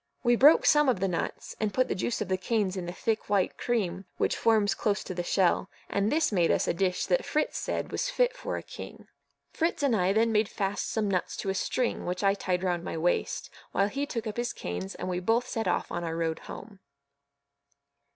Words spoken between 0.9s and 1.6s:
the nuts,